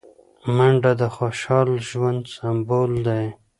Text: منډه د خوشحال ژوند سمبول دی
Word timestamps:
منډه 0.55 0.91
د 1.01 1.03
خوشحال 1.15 1.69
ژوند 1.89 2.21
سمبول 2.35 2.91
دی 3.07 3.25